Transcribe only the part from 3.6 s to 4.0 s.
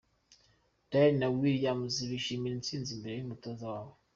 wabo.